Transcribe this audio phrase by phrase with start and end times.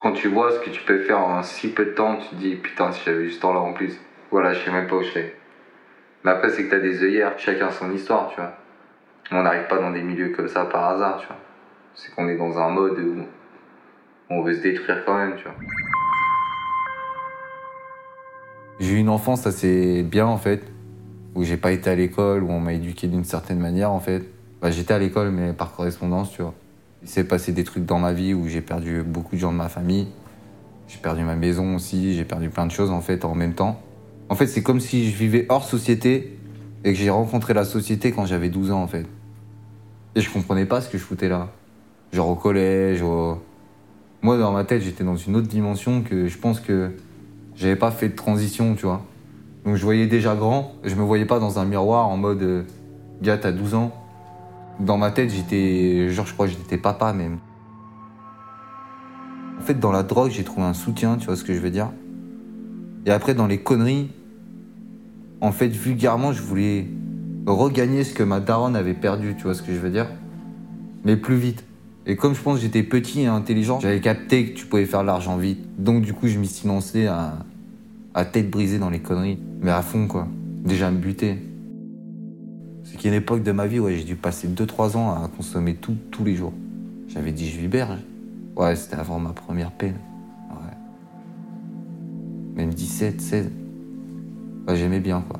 [0.00, 2.34] Quand tu vois ce que tu peux faire en si peu de temps, tu te
[2.36, 3.98] dis putain, si j'avais eu ce temps-là en plus,
[4.30, 5.34] voilà, je sais même pas où je serais.
[6.22, 8.52] Mais après, c'est que t'as des œillères, chacun son histoire, tu vois.
[9.32, 11.36] On n'arrive pas dans des milieux comme ça par hasard, tu vois.
[11.96, 13.24] C'est qu'on est dans un mode où
[14.30, 15.54] on veut se détruire quand même, tu vois.
[18.78, 20.62] J'ai eu une enfance assez bien en fait,
[21.34, 24.22] où j'ai pas été à l'école, où on m'a éduqué d'une certaine manière en fait.
[24.62, 26.54] Bah, j'étais à l'école mais par correspondance, tu vois.
[27.02, 29.56] Il s'est passé des trucs dans ma vie où j'ai perdu beaucoup de gens de
[29.56, 30.08] ma famille.
[30.88, 33.80] J'ai perdu ma maison aussi, j'ai perdu plein de choses en fait en même temps.
[34.28, 36.38] En fait, c'est comme si je vivais hors société
[36.84, 39.06] et que j'ai rencontré la société quand j'avais 12 ans en fait.
[40.14, 41.48] Et je comprenais pas ce que je foutais là.
[42.12, 43.02] Genre au collège,
[44.22, 46.90] moi dans ma tête j'étais dans une autre dimension que je pense que
[47.54, 49.04] j'avais pas fait de transition, tu vois.
[49.64, 52.62] Donc je voyais déjà grand, je me voyais pas dans un miroir en mode euh,
[53.20, 53.92] gars t'as 12 ans.
[54.80, 57.38] Dans ma tête j'étais, genre je crois que j'étais papa même.
[59.58, 61.70] En fait dans la drogue j'ai trouvé un soutien, tu vois ce que je veux
[61.70, 61.90] dire.
[63.06, 64.10] Et après dans les conneries,
[65.40, 66.86] en fait vulgairement je voulais
[67.46, 70.08] regagner ce que ma daronne avait perdu, tu vois ce que je veux dire.
[71.04, 71.64] Mais plus vite.
[72.06, 75.36] Et comme je pense j'étais petit et intelligent, j'avais capté que tu pouvais faire l'argent
[75.36, 75.60] vite.
[75.78, 77.34] Donc du coup, je m'y suis lancé à,
[78.14, 79.38] à tête brisée dans les conneries.
[79.60, 80.26] Mais à fond, quoi.
[80.64, 81.38] Déjà me buter.
[82.90, 85.74] C'est qu'à une époque de ma vie, ouais, j'ai dû passer 2-3 ans à consommer
[85.74, 86.54] tout, tous les jours.
[87.08, 87.98] J'avais dit, je viberge.
[88.56, 89.96] Ouais, c'était avant ma première peine.
[90.50, 90.76] Ouais.
[92.56, 93.50] Même 17, 16.
[94.66, 95.38] Ouais, j'aimais bien, quoi.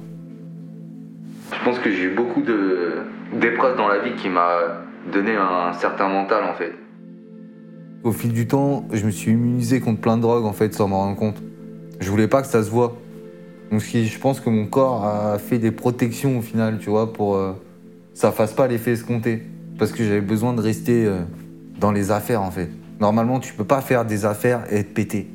[1.53, 6.09] Je pense que j'ai eu beaucoup d'épreuves dans la vie qui m'a donner un certain
[6.09, 6.75] mental en fait.
[8.05, 10.89] Au fil du temps, je me suis immunisé contre plein de drogues en fait sans
[10.89, 11.43] m'en rendre compte.
[12.01, 12.97] Je voulais pas que ça se voit.
[13.71, 17.37] Donc je pense que mon corps a fait des protections au final, tu vois, pour
[17.37, 17.53] euh,
[18.15, 19.43] ça fasse pas l'effet escompté.
[19.79, 21.21] Parce que j'avais besoin de rester euh,
[21.79, 22.71] dans les affaires en fait.
[22.99, 25.29] Normalement, tu peux pas faire des affaires et être pété.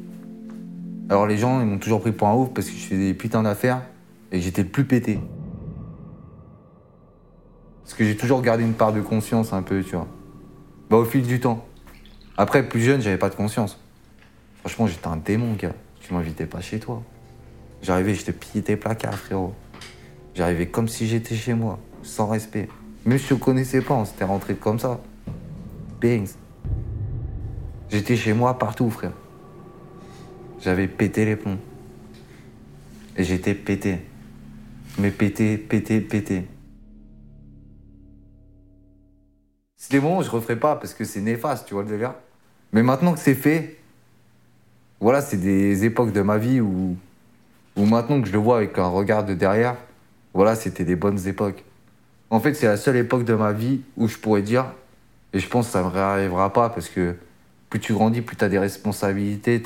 [1.09, 3.13] Alors les gens, ils m'ont toujours pris pour un ouf parce que je faisais des
[3.13, 3.81] putains d'affaires
[4.31, 5.19] et j'étais le plus pété.
[7.83, 10.07] Parce que j'ai toujours gardé une part de conscience un peu, tu vois.
[10.89, 11.65] Bah, au fil du temps.
[12.37, 13.79] Après, plus jeune, j'avais pas de conscience.
[14.59, 15.73] Franchement, j'étais un démon, gars.
[16.01, 17.03] Tu m'invitais pas chez toi.
[17.83, 19.53] J'arrivais, je te pillais tes placards, frérot.
[20.33, 22.69] J'arrivais comme si j'étais chez moi, sans respect.
[23.05, 25.01] Même si je connaissais pas, on s'était rentré comme ça.
[26.01, 26.31] Bangs.
[27.89, 29.11] J'étais chez moi partout, frère.
[30.61, 31.59] J'avais pété les plombs.
[33.17, 33.99] Et j'étais pété.
[34.97, 36.47] Mais pété, pété, pété.
[39.75, 42.13] C'était bon, je referai pas parce que c'est néfaste, tu vois le délire.
[42.71, 43.77] Mais maintenant que c'est fait,
[45.01, 46.95] voilà, c'est des époques de ma vie où,
[47.75, 49.75] où maintenant que je le vois avec un regard de derrière,
[50.33, 51.63] voilà, c'était des bonnes époques.
[52.29, 54.65] En fait, c'est la seule époque de ma vie où je pourrais dire,
[55.33, 57.15] et je pense que ça ne me réarrivera pas parce que
[57.69, 59.61] plus tu grandis, plus tu as des responsabilités.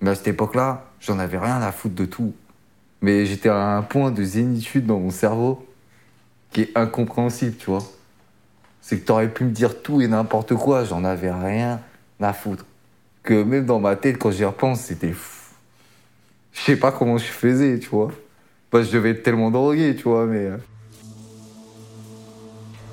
[0.00, 2.34] Mais à cette époque-là, j'en avais rien à foutre de tout.
[3.00, 5.66] Mais j'étais à un point de zénitude dans mon cerveau
[6.50, 7.82] qui est incompréhensible, tu vois
[8.82, 11.80] c'est que t'aurais pu me dire tout et n'importe quoi, j'en avais rien
[12.20, 12.66] à foutre.
[13.22, 15.41] Que même dans ma tête, quand j'y repense, c'était fou.
[16.52, 18.10] Je sais pas comment je faisais, tu vois.
[18.70, 20.46] Bah, je devais être tellement drogué, tu vois, mais.
[20.46, 20.56] Euh.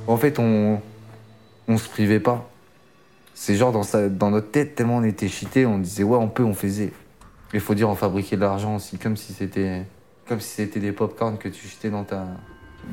[0.07, 0.81] En fait, on.
[1.67, 2.49] On se privait pas.
[3.35, 4.09] C'est genre dans, sa...
[4.09, 6.91] dans notre tête, tellement on était cheaté, on disait ouais, on peut, on faisait.
[7.53, 9.85] Il faut dire, on fabriquait de l'argent aussi, comme si c'était.
[10.27, 12.25] Comme si c'était des pop-corn que tu jetais dans ta.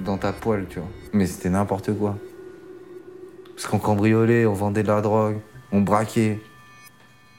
[0.04, 0.88] dans ta poêle, tu vois.
[1.12, 2.16] Mais c'était n'importe quoi.
[3.54, 5.38] Parce qu'on cambriolait, on vendait de la drogue,
[5.72, 6.38] on braquait.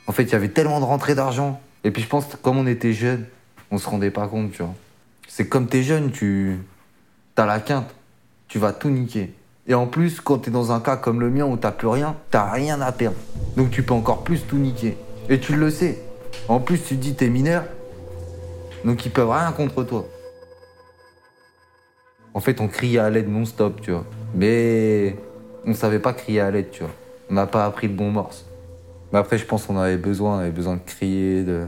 [0.08, 1.62] En fait, il y avait tellement de rentrées d'argent.
[1.84, 3.26] Et puis je pense que comme on était jeunes,
[3.72, 4.74] on se rendait pas compte, tu vois.
[5.28, 6.58] C'est comme t'es jeune, tu
[7.36, 7.94] as la quinte,
[8.48, 9.34] tu vas tout niquer.
[9.68, 12.16] Et en plus, quand t'es dans un cas comme le mien où t'as plus rien,
[12.32, 13.18] t'as rien à perdre.
[13.56, 14.98] Donc tu peux encore plus tout niquer.
[15.30, 16.02] Et tu le sais.
[16.48, 17.66] En plus, tu te dis t'es mineur,
[18.86, 20.06] donc ils peuvent rien contre toi.
[22.34, 24.06] En fait, on criait à l'aide non-stop, tu vois.
[24.34, 25.16] Mais
[25.66, 26.94] on savait pas crier à l'aide, tu vois.
[27.30, 28.46] On n'a pas appris le bon morse.
[29.12, 31.66] Mais après, je pense qu'on avait besoin, on avait besoin de crier, de.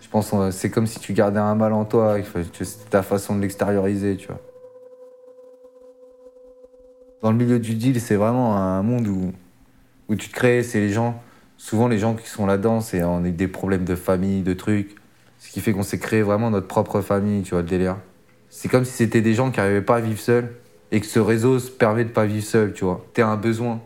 [0.00, 3.34] Je pense que c'est comme si tu gardais un mal en toi, c'était ta façon
[3.34, 4.40] de l'extérioriser, tu vois.
[7.22, 9.32] Dans le milieu du deal, c'est vraiment un monde où,
[10.08, 11.20] où tu te crées, c'est les gens,
[11.56, 14.94] souvent les gens qui sont là-dedans, c'est on a des problèmes de famille, de trucs.
[15.38, 17.96] Ce qui fait qu'on s'est créé vraiment notre propre famille, tu vois, le délire.
[18.48, 20.54] C'est comme si c'était des gens qui n'arrivaient pas à vivre seuls
[20.92, 23.04] et que ce réseau se permet de pas vivre seul, tu vois.
[23.12, 23.80] T'es un besoin,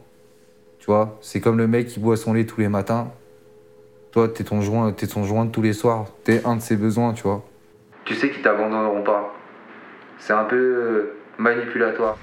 [0.90, 1.18] vois.
[1.20, 3.10] C'est comme le mec qui boit son lait tous les matins.
[4.10, 6.06] Toi, t'es ton joint, t'es son joint tous les soirs.
[6.24, 7.44] T'es un de ses besoins, tu vois.
[8.04, 9.32] Tu sais qu'ils t'abandonneront pas.
[10.18, 12.18] C'est un peu euh, manipulatoire.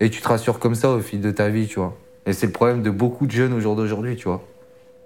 [0.00, 1.96] Et tu te rassures comme ça au fil de ta vie, tu vois.
[2.26, 4.42] Et c'est le problème de beaucoup de jeunes au jour d'aujourd'hui, tu vois.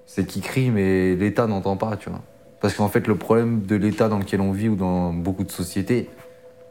[0.06, 2.20] c'est qu'ils crient, mais l'État n'entend pas, tu vois.
[2.60, 5.50] Parce qu'en fait, le problème de l'État dans lequel on vit ou dans beaucoup de
[5.50, 6.10] sociétés,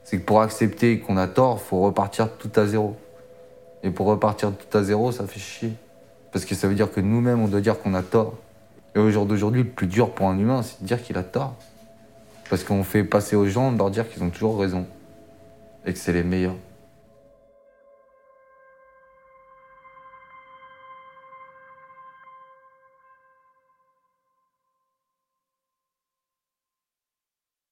[0.04, 2.98] c'est que pour accepter qu'on a tort, faut repartir tout à zéro.
[3.84, 5.74] Et pour repartir tout à zéro, ça fait chier.
[6.32, 8.36] Parce que ça veut dire que nous-mêmes, on doit dire qu'on a tort.
[8.96, 11.24] Et au jour d'aujourd'hui, le plus dur pour un humain, c'est de dire qu'il a
[11.24, 11.56] tort.
[12.50, 14.86] Parce qu'on fait passer aux gens de leur dire qu'ils ont toujours raison.
[15.86, 16.56] Et que c'est les meilleurs.